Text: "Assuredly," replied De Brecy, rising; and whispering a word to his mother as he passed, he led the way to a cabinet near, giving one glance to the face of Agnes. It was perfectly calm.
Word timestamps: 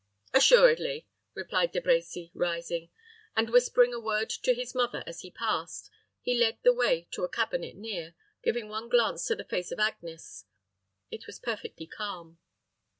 "Assuredly," 0.33 1.05
replied 1.35 1.71
De 1.71 1.79
Brecy, 1.79 2.31
rising; 2.33 2.89
and 3.35 3.51
whispering 3.51 3.93
a 3.93 3.99
word 3.99 4.31
to 4.31 4.55
his 4.55 4.73
mother 4.73 5.03
as 5.05 5.19
he 5.21 5.29
passed, 5.29 5.91
he 6.21 6.35
led 6.35 6.57
the 6.63 6.73
way 6.73 7.07
to 7.11 7.21
a 7.23 7.29
cabinet 7.29 7.75
near, 7.75 8.15
giving 8.41 8.67
one 8.67 8.89
glance 8.89 9.27
to 9.27 9.35
the 9.35 9.43
face 9.45 9.71
of 9.71 9.79
Agnes. 9.79 10.45
It 11.11 11.27
was 11.27 11.37
perfectly 11.37 11.85
calm. 11.85 12.39